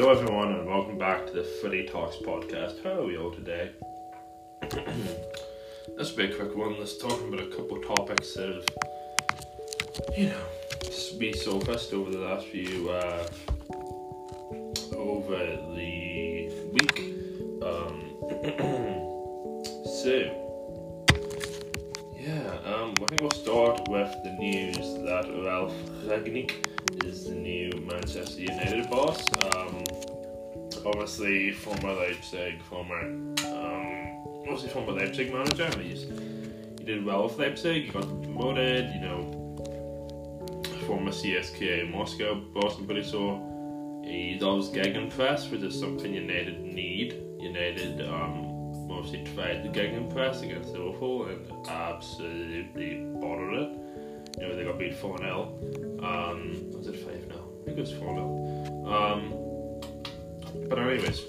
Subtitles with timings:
[0.00, 2.82] Hello, everyone, and welcome back to the Footy Talks podcast.
[2.82, 3.72] How are we all today?
[5.98, 6.78] this will be a quick one.
[6.78, 8.64] Let's talk about a couple of topics that have,
[10.16, 10.46] you know,
[11.18, 13.28] be surfaced over the last few, uh,
[14.96, 15.36] over
[15.76, 16.98] the week.
[17.62, 18.16] Um,
[19.84, 20.14] so,
[22.18, 25.74] yeah, um, I think we'll start with the news that Ralph
[26.06, 26.69] Rangnick
[27.04, 29.20] is the new Manchester United boss.
[29.54, 29.84] Um,
[30.86, 35.70] obviously, former Leipzig, former, um, obviously former Leipzig manager.
[35.80, 36.02] He's,
[36.78, 37.84] he did well with Leipzig.
[37.84, 38.92] He got promoted.
[38.94, 39.40] You know,
[40.86, 42.76] former CSKA Moscow boss.
[42.78, 43.38] I'm pretty sure
[44.04, 47.14] he loves gegenpress, which is something United need.
[47.38, 53.79] United um, mostly tried the gegenpress against Liverpool and absolutely bottled it.
[54.38, 55.98] You know, they got beat 4 0.
[56.02, 57.60] Um, was it 5 0?
[57.62, 58.86] I think it was 4 0.
[58.86, 61.24] Um, but, anyways,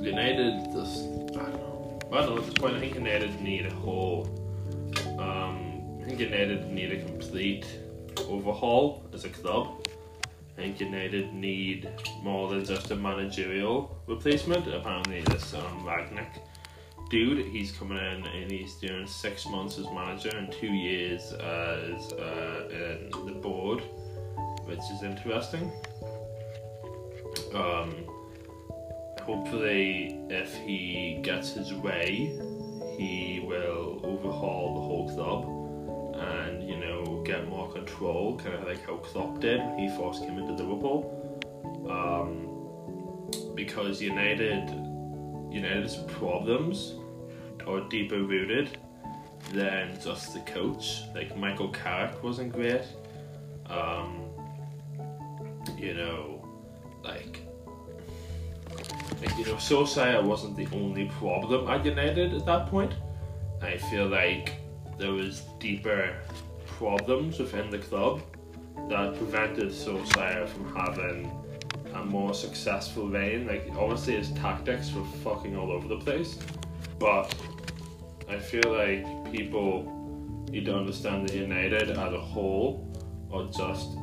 [0.00, 1.98] United just, I don't know.
[2.12, 4.26] I don't know, at this point, I think United need a whole,
[5.18, 7.66] um, I think United need a complete
[8.28, 9.86] overhaul as a club.
[10.56, 11.88] I think United need
[12.22, 14.66] more than just a managerial replacement.
[14.68, 16.40] Apparently, this um, Rangnick
[17.12, 22.10] dude, he's coming in and he's doing six months as manager and two years as
[22.14, 22.66] uh,
[23.26, 23.80] the board,
[24.64, 25.70] which is interesting.
[27.52, 27.94] Um,
[29.20, 32.34] hopefully, if he gets his way,
[32.96, 35.44] he will overhaul the whole club
[36.18, 40.22] and you know get more control, kind of like how Klopp did when he first
[40.22, 41.18] came into Liverpool.
[41.90, 42.48] Um,
[43.54, 44.70] because United,
[45.50, 46.94] United's problems
[47.66, 48.78] are deeper rooted
[49.52, 51.02] than just the coach.
[51.14, 52.82] Like Michael Carrick wasn't great.
[53.66, 54.28] Um,
[55.76, 56.46] you know,
[57.02, 57.40] like,
[59.20, 62.92] like you know, Solskjaer wasn't the only problem at United at that point.
[63.60, 64.54] I feel like
[64.98, 66.16] there was deeper
[66.66, 68.22] problems within the club
[68.88, 71.30] that prevented Solskjaer from having
[71.94, 73.46] a more successful reign.
[73.46, 76.38] Like obviously his tactics were fucking all over the place,
[77.02, 77.34] but
[78.28, 82.88] I feel like people need to understand that United as a whole
[83.32, 83.96] are just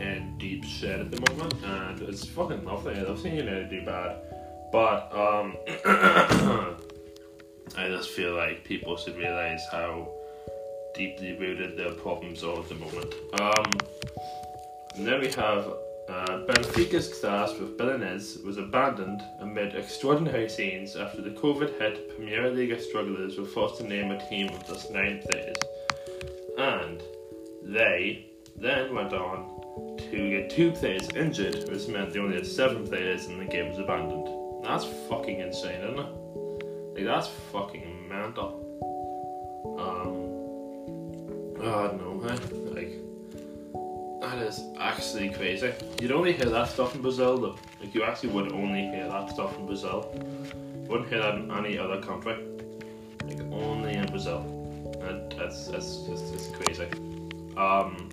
[0.00, 2.98] in deep shit at the moment, and it's fucking lovely.
[2.98, 4.16] I've seen United do bad,
[4.72, 5.56] but um,
[7.76, 10.10] I just feel like people should realize how
[10.96, 13.14] deeply rooted their problems are at the moment.
[13.40, 13.70] Um,
[14.96, 15.72] and then we have
[16.08, 22.50] uh, Benfica's clash with Belenenses was abandoned amid extraordinary scenes after the COVID hit Premier
[22.50, 25.56] League strugglers were forced to name a team of just nine players.
[26.58, 27.02] And
[27.62, 28.26] they
[28.56, 33.26] then went on to get two players injured, which meant they only had seven players
[33.26, 34.28] and the game was abandoned.
[34.64, 36.22] That's fucking insane, isn't it?
[36.94, 38.58] Like, that's fucking mental.
[39.78, 40.32] Um,
[41.62, 42.36] I don't know, man.
[42.36, 42.51] Like, that
[44.52, 45.72] is actually crazy.
[46.00, 47.56] You'd only hear that stuff in Brazil, though.
[47.80, 50.10] Like, you actually would only hear that stuff in Brazil.
[50.14, 52.36] You wouldn't hear that in any other country.
[53.24, 54.40] Like, only in Brazil.
[55.02, 56.86] And that's, that's just crazy.
[57.56, 58.10] Um,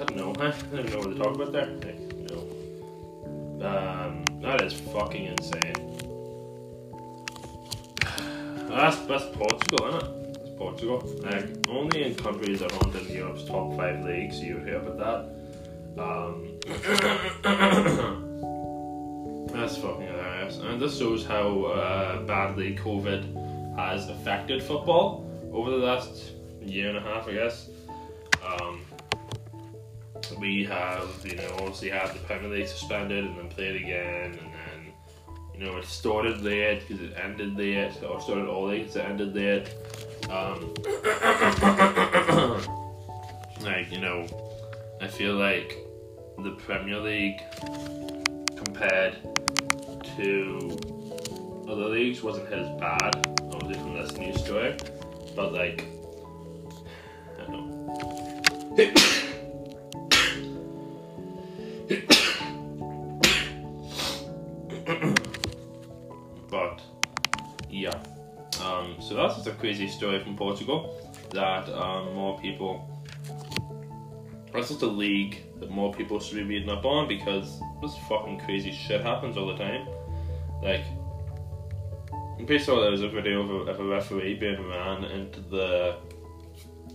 [0.00, 0.34] I don't know?
[0.38, 1.66] I don't know what to talk about there.
[1.66, 2.44] Like, know.
[3.66, 5.84] Um, that is fucking insane.
[8.68, 10.27] That's, that's Portugal, isn't it?
[10.58, 11.02] Portugal.
[11.22, 15.30] Like, only in countries aren't in Europe's top five leagues you hear about that.
[16.02, 16.58] Um,
[19.52, 20.58] that's fucking hilarious.
[20.58, 26.98] And this shows how uh, badly COVID has affected football over the last year and
[26.98, 27.70] a half, I guess.
[28.44, 28.82] Um,
[30.38, 34.38] we have, you know, obviously had the Premier League suspended and then played again, and
[34.38, 34.92] then,
[35.54, 39.04] you know, it started late because it ended late, or started all late because it
[39.04, 39.74] ended late.
[40.30, 40.74] Um,
[43.62, 44.26] like, you know,
[45.00, 45.78] I feel like
[46.38, 47.40] the Premier League
[48.56, 49.16] compared
[50.16, 50.78] to
[51.68, 53.16] other leagues wasn't as bad,
[53.52, 54.76] obviously from this news story,
[55.34, 55.84] but like,
[57.38, 58.94] I don't know.
[69.58, 70.96] crazy story from Portugal
[71.30, 72.94] that um, more people.
[74.52, 78.40] That's just a league that more people should be reading up on because this fucking
[78.40, 79.86] crazy shit happens all the time.
[80.62, 80.84] Like,
[82.38, 85.40] I'm pretty sure there was a video of a, of a referee being ran into
[85.40, 85.96] the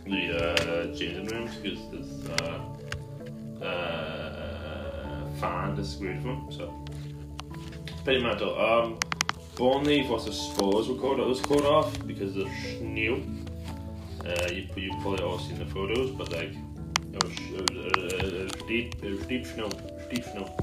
[0.06, 6.52] the uh, changing rooms because this uh, uh, fan disagreed with him.
[6.52, 6.86] So
[8.04, 8.60] pretty mental.
[8.60, 9.00] Um,
[9.56, 11.20] Burnley versus Spurs were called.
[11.20, 12.48] It was called off because of
[12.78, 13.22] snow.
[14.26, 16.54] Uh, you you probably all seen the photos, but like
[17.14, 18.96] it was, it was, uh, it was deep.
[19.04, 19.70] It was deep snow.
[20.10, 20.56] Deep snow.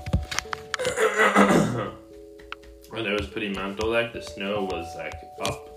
[2.94, 3.90] and it was pretty mental.
[3.90, 5.69] Like the snow was like up.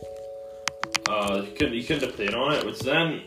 [1.08, 3.22] Uh, you couldn't you couldn't have played on it, which then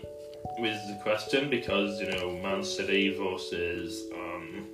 [0.59, 4.67] was the question because you know Man City versus um,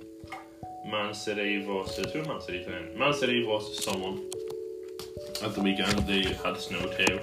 [0.85, 2.97] Man City versus who Man City playing?
[2.97, 4.29] Man City versus someone
[5.41, 6.05] at the weekend.
[6.07, 7.19] They had snow too.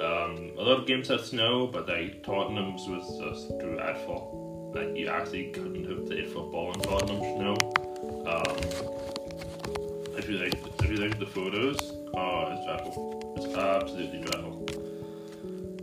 [0.00, 4.72] Um, a lot of games had snow, but like Tottenham's was just dreadful.
[4.74, 7.56] Like you actually couldn't have played football in Tottenham snow.
[8.26, 8.56] Um,
[10.16, 11.78] if you like, if you like the photos,
[12.14, 13.34] oh, it's dreadful.
[13.36, 14.66] It's absolutely dreadful.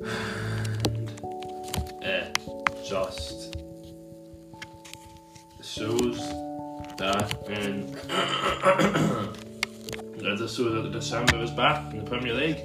[2.02, 2.40] it
[2.88, 3.56] just
[5.62, 6.18] shows
[6.98, 7.94] that in
[10.46, 12.62] shows that the December is back in the Premier League.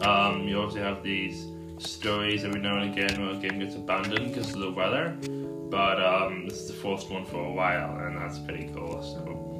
[0.00, 1.46] Um, you obviously have these
[1.78, 5.16] stories every now and again where a game gets abandoned because of the weather,
[5.70, 9.02] but um, this is the first one for a while, and that's pretty cool.
[9.02, 9.50] So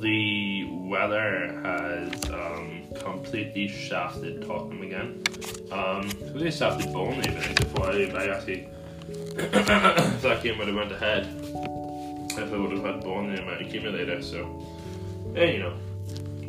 [0.00, 5.22] the weather has um, completely shafted Tottenham again.
[5.70, 8.68] Um, completely shafted Burnley, I before I, I actually
[9.36, 11.26] that game would have went ahead,
[12.30, 14.20] if I would have had Burnley in my accumulator.
[14.22, 14.66] So,
[15.34, 15.74] yeah, you know,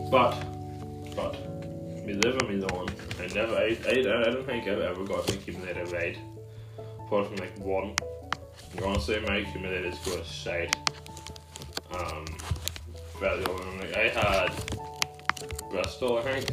[0.09, 0.31] but
[1.15, 1.35] but
[2.05, 2.87] we live and we learn.
[3.19, 6.17] I never, I, I, I don't think I've ever got an accumulator right,
[7.05, 7.95] apart from like one.
[8.77, 10.75] Gonna say my accumulators go aside.
[11.91, 12.25] Um,
[13.19, 14.51] rather than like I had
[15.69, 16.51] Bristol, I think,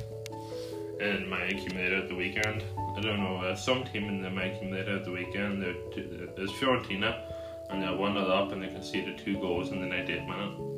[1.00, 2.64] in my accumulator at the weekend.
[2.96, 5.62] I don't know, uh, some team in the, my accumulator at the weekend.
[5.62, 7.22] They're two, there's Fiorentina,
[7.70, 10.74] and they're one 0 up, and they conceded two goals in the 98th minute.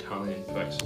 [0.00, 0.78] Italian pricks.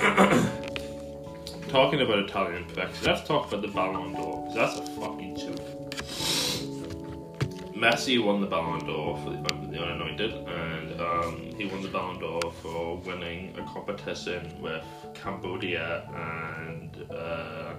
[1.68, 5.60] Talking about Italian pricks, let's talk about the Ballon d'Or, because that's a fucking joke.
[7.74, 9.36] Messi won the Ballon d'Or for the,
[9.66, 14.82] the Unanointed, and um, he won the Ballon d'Or for winning a competition with
[15.12, 17.74] Cambodia and uh,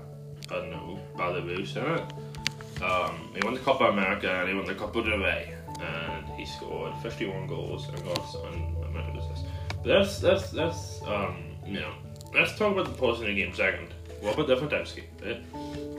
[0.51, 2.83] I don't know Belarus in it.
[2.83, 6.45] Um, he won the Copa America and he won the Copa del Rey, and he
[6.45, 9.45] scored 51 goals and got an amount of assists.
[9.69, 11.94] But that's that's that's um, you know.
[12.33, 13.94] Let's talk about the the game second.
[14.22, 15.04] What about Lewandowski?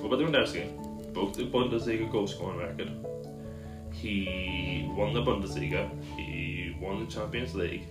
[0.00, 1.12] What about Lewandowski?
[1.12, 2.90] Broke the Bundesliga goal scoring record.
[3.92, 5.90] He won the Bundesliga.
[6.16, 7.84] He won the Champions League.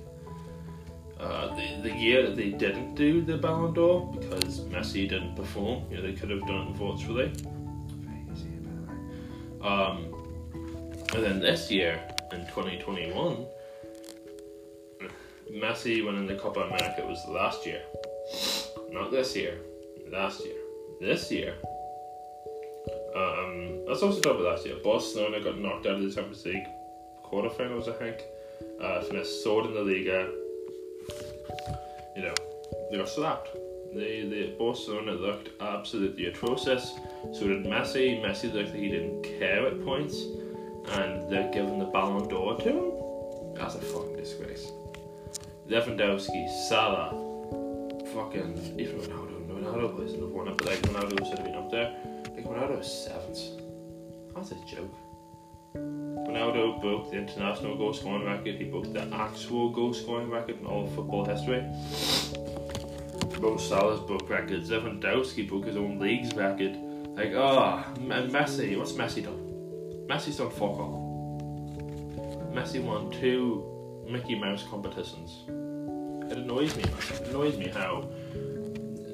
[1.19, 5.83] Uh, the, the year that they didn't do the Ballon d'Or because Messi didn't perform,
[5.91, 7.31] you know, they could have done it virtually.
[9.61, 10.11] Um,
[11.13, 12.01] and then this year,
[12.31, 13.45] in 2021,
[15.53, 17.83] Messi winning the Copa America was last year.
[18.91, 19.57] Not this year.
[20.11, 20.57] Last year.
[20.99, 21.55] This year.
[23.15, 24.75] Um, let's also talk about last year.
[24.83, 26.67] Barcelona got knocked out of the Champions League
[27.25, 28.23] quarterfinals, I think.
[28.81, 30.29] Uh, finished third in the Liga.
[32.15, 32.33] You know,
[32.89, 33.49] they got slapped.
[33.93, 36.93] They, they Barcelona looked absolutely atrocious.
[37.33, 38.21] So did Messi.
[38.21, 40.24] Messi looked like he didn't care at points,
[40.91, 43.55] and they're giving the Ballon d'Or to him.
[43.55, 44.71] That's a fucking disgrace.
[45.67, 47.30] Lewandowski, Salah,
[48.13, 49.48] fucking even Ronaldo.
[49.48, 51.96] Ronaldo plays another one, but like Ronaldo should have been up there.
[52.36, 53.39] Like Ronaldo is seventh.
[54.36, 54.94] That's a joke.
[55.75, 58.56] Ronaldo broke the international goal scoring record.
[58.56, 61.62] He broke the actual goal scoring record in all football history.
[63.39, 64.70] Mo Salah's broke records.
[64.70, 66.77] Lewandowski broke his own league's record.
[67.15, 68.77] Like, ah, oh, and Messi.
[68.77, 70.08] What's Messi done?
[70.08, 72.51] Messi's done fuck all.
[72.53, 73.65] Messi won two
[74.10, 75.44] Mickey Mouse competitions.
[76.31, 76.83] It annoys me.
[76.83, 78.07] It annoys me how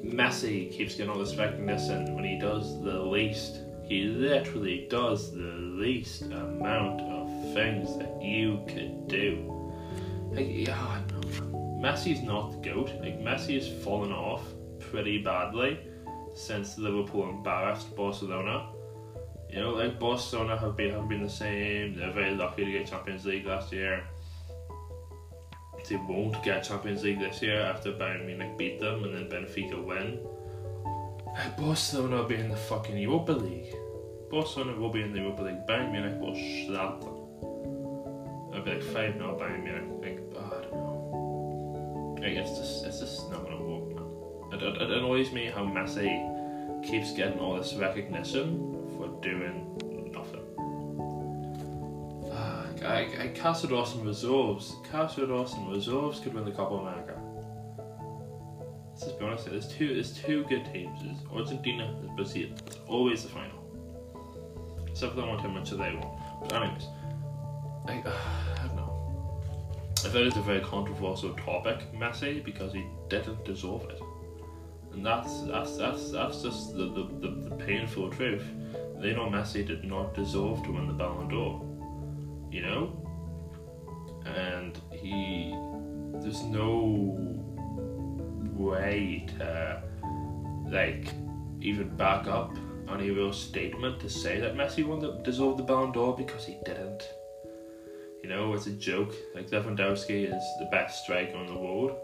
[0.04, 3.58] Messi keeps getting all this recognition and when he does the least.
[3.82, 9.52] He literally does the least amount of things that you could do.
[10.30, 11.02] Like, yeah.
[11.82, 12.92] Messi's not the goat.
[13.00, 14.44] Like Messi has fallen off
[14.78, 15.80] pretty badly
[16.36, 18.70] since Liverpool embarrassed Barcelona.
[19.50, 21.96] You know, like Barcelona have been have been the same.
[21.96, 24.04] They're very lucky to get Champions League last year.
[25.88, 29.82] They won't get Champions League this year after Bayern Munich beat them and then Benfica
[29.82, 30.18] win.
[31.34, 33.74] Uh, Barcelona will be in the fucking Europa League.
[34.30, 35.66] Barcelona will be in the Europa League.
[35.66, 36.34] Bayern Munich will
[36.66, 37.14] slap them.
[38.52, 40.02] It'll be like 5 0 Bayern Munich.
[40.02, 42.16] Like, oh, I don't know.
[42.20, 44.60] Like, it's just, it's just not gonna work, man.
[44.60, 49.67] It, it, it annoys me how Messi keeps getting all this recognition for doing
[52.88, 57.20] I, I Casados and reserves, Casados and reserves could win the Copa America.
[58.88, 59.44] Let's just be honest.
[59.44, 60.98] here, There's two, there's two good teams.
[61.02, 62.48] There's Argentina, there's Brazil.
[62.66, 63.62] It's always the final.
[64.88, 66.18] Except for that one time much they won.
[66.40, 66.86] But anyways,
[67.86, 67.92] I,
[68.62, 69.12] I don't know.
[69.90, 74.00] I thought it's a very controversial topic, Messi, because he didn't deserve it.
[74.92, 78.44] And that's that's that's that's just the, the, the, the painful truth.
[78.96, 81.77] Lionel Messi did not deserve to win the Ballon d'Or.
[82.50, 83.04] You know?
[84.26, 85.54] And he
[86.20, 87.16] there's no
[88.54, 89.82] way to
[90.66, 91.12] like
[91.60, 92.56] even back up
[92.90, 96.58] any real statement to say that Messi won the deserved the Ballon d'Or because he
[96.64, 97.02] didn't.
[98.22, 99.14] You know, it's a joke.
[99.34, 101.96] Like Lewandowski is the best striker in the world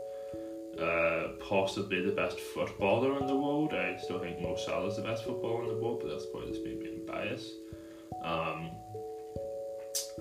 [0.81, 3.73] uh, possibly the best footballer in the world.
[3.73, 6.51] I still think Mo Salah is the best footballer in the world, but that's probably
[6.51, 7.53] just me being biased.
[8.23, 8.71] Um,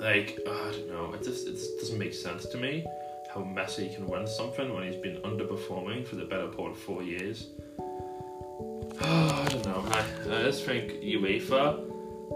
[0.04, 2.86] like I don't know, it just it just doesn't make sense to me
[3.34, 7.02] how Messi can win something when he's been underperforming for the better part of four
[7.02, 7.48] years.
[9.02, 9.84] I don't know.
[9.88, 11.90] I, I just think UEFA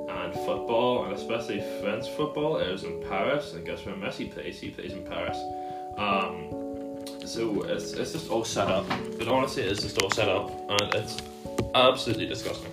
[0.09, 3.53] and football, and especially French football, is in Paris.
[3.53, 4.59] And guess where Messi plays?
[4.59, 5.37] He plays in Paris.
[5.97, 6.49] Um,
[7.27, 8.87] so it's, it's just all set up.
[9.19, 11.17] But honestly, it's just all set up, and it's
[11.75, 12.71] absolutely disgusting.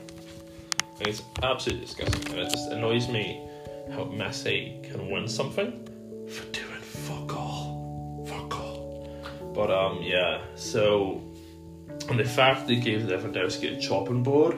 [0.99, 3.47] Like, it's absolutely disgusting, and it just annoys me
[3.93, 5.73] how Messi can win something
[6.29, 9.09] for doing fuck all, fuck all.
[9.55, 10.43] But um, yeah.
[10.55, 11.23] So,
[12.09, 14.57] and the fact they gave Lewandowski a chopping board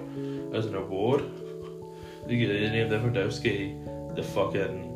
[0.55, 1.23] as an award,
[2.27, 4.87] they named Lewandowski the fucking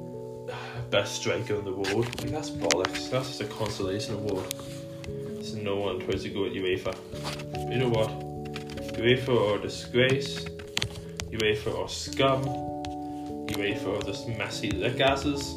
[0.90, 2.06] best striker in the world.
[2.20, 3.10] Like, that's bollocks.
[3.10, 4.46] That's just a consolation award.
[5.42, 6.94] So no one tries to go at UEFA.
[7.52, 8.10] But you know what?
[8.94, 10.44] UEFA are disgrace.
[11.30, 12.79] UEFA are scum.
[13.60, 15.54] UEFA are just messy lick asses.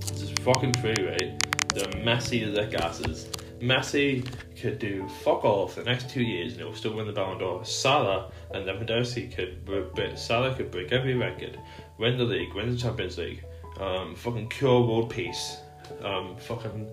[0.00, 1.40] This is fucking right?
[1.74, 3.26] They're messy lick asses.
[3.60, 4.26] Messi
[4.60, 7.38] could do fuck all for the next two years and he'll still win the Ballon
[7.38, 7.64] d'Or.
[7.64, 11.58] Salah and Lewandowski could, Salah could break every record,
[11.96, 13.42] win the league, win the Champions League,
[13.80, 15.56] um, fucking cure world peace,
[16.02, 16.86] um, fucking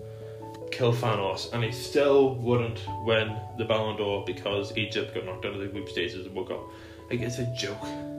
[0.72, 5.52] kill Thanos, and he still wouldn't win the Ballon d'Or because Egypt got knocked out
[5.52, 6.64] of the group stages World Cup.
[7.10, 8.15] Like it's a joke.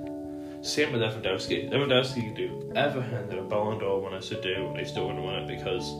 [0.67, 1.71] Same with Lewandowski.
[1.71, 5.25] Lewandowski can do everything that a Ballon d'Or winner should do, and he still wouldn't
[5.25, 5.93] win it because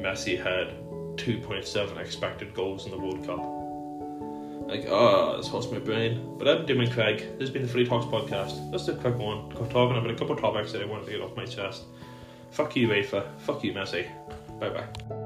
[0.00, 0.68] Messi had
[1.16, 3.38] 2.7 expected goals in the World Cup.
[4.68, 6.36] Like, oh, it's hurts my brain.
[6.38, 7.18] But I'm Damon Craig.
[7.38, 8.72] This has been the Free Talks podcast.
[8.72, 9.50] Just a quick one.
[9.50, 11.82] Talking about a couple of topics that I wanted to get off my chest.
[12.52, 13.38] Fuck you, UEFA.
[13.40, 14.08] Fuck you, Messi.
[14.58, 15.25] Bye bye.